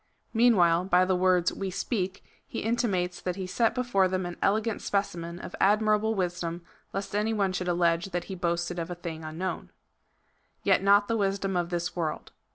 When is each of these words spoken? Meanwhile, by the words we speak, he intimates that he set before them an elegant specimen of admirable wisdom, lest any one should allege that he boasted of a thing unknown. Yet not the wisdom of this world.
Meanwhile, 0.33 0.85
by 0.85 1.05
the 1.05 1.15
words 1.15 1.53
we 1.53 1.69
speak, 1.69 2.23
he 2.47 2.61
intimates 2.61 3.21
that 3.21 3.35
he 3.35 3.45
set 3.45 3.75
before 3.75 4.07
them 4.07 4.25
an 4.25 4.35
elegant 4.41 4.81
specimen 4.81 5.37
of 5.37 5.55
admirable 5.59 6.15
wisdom, 6.15 6.63
lest 6.91 7.15
any 7.15 7.33
one 7.35 7.53
should 7.53 7.67
allege 7.67 8.05
that 8.09 8.23
he 8.23 8.33
boasted 8.33 8.79
of 8.79 8.89
a 8.89 8.95
thing 8.95 9.23
unknown. 9.23 9.69
Yet 10.63 10.81
not 10.81 11.07
the 11.07 11.17
wisdom 11.17 11.55
of 11.55 11.69
this 11.69 11.95
world. 11.95 12.31